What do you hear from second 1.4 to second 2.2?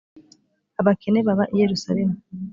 i yerusalemu.